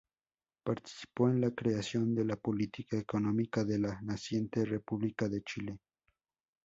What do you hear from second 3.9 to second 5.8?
naciente República de Chile.